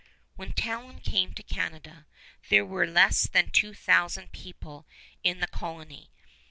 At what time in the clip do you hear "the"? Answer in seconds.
5.41-5.47